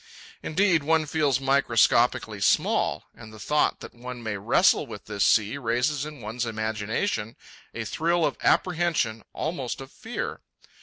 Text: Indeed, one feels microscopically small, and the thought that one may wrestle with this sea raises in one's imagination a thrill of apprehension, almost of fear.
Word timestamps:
Indeed, 0.41 0.81
one 0.81 1.05
feels 1.05 1.39
microscopically 1.39 2.39
small, 2.41 3.03
and 3.13 3.31
the 3.31 3.37
thought 3.37 3.81
that 3.81 3.93
one 3.93 4.23
may 4.23 4.35
wrestle 4.35 4.87
with 4.87 5.05
this 5.05 5.23
sea 5.23 5.59
raises 5.59 6.07
in 6.07 6.21
one's 6.21 6.43
imagination 6.47 7.35
a 7.75 7.85
thrill 7.85 8.25
of 8.25 8.35
apprehension, 8.41 9.23
almost 9.31 9.79
of 9.79 9.91
fear. 9.91 10.41